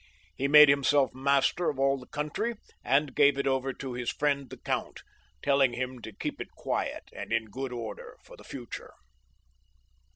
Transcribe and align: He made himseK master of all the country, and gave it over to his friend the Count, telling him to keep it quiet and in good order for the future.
He 0.35 0.47
made 0.47 0.67
himseK 0.67 1.13
master 1.13 1.69
of 1.69 1.77
all 1.77 1.99
the 1.99 2.07
country, 2.07 2.55
and 2.83 3.13
gave 3.13 3.37
it 3.37 3.45
over 3.45 3.71
to 3.73 3.93
his 3.93 4.09
friend 4.09 4.49
the 4.49 4.57
Count, 4.57 5.03
telling 5.43 5.73
him 5.73 6.01
to 6.01 6.11
keep 6.11 6.41
it 6.41 6.49
quiet 6.57 7.03
and 7.15 7.31
in 7.31 7.51
good 7.51 7.71
order 7.71 8.17
for 8.23 8.35
the 8.35 8.43
future. 8.43 8.95